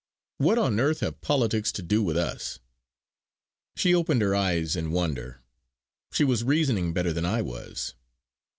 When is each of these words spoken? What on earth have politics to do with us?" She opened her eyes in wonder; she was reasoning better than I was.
What 0.39 0.57
on 0.57 0.79
earth 0.79 1.01
have 1.01 1.21
politics 1.21 1.71
to 1.73 1.83
do 1.83 2.01
with 2.01 2.17
us?" 2.17 2.57
She 3.75 3.93
opened 3.93 4.23
her 4.23 4.33
eyes 4.33 4.75
in 4.75 4.89
wonder; 4.89 5.43
she 6.11 6.23
was 6.23 6.43
reasoning 6.43 6.91
better 6.91 7.13
than 7.13 7.23
I 7.23 7.43
was. 7.43 7.93